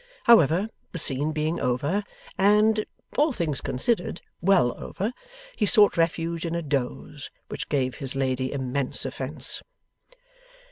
However, 0.23 0.67
the 0.93 0.97
scene 0.97 1.31
being 1.31 1.59
over, 1.59 2.03
and 2.35 2.87
all 3.19 3.31
things 3.31 3.61
considered 3.61 4.19
well 4.41 4.75
over, 4.83 5.13
he 5.55 5.67
sought 5.67 5.95
refuge 5.95 6.43
in 6.43 6.55
a 6.55 6.63
doze; 6.63 7.29
which 7.49 7.69
gave 7.69 7.97
his 7.97 8.15
lady 8.15 8.51
immense 8.51 9.05
offence. 9.05 9.61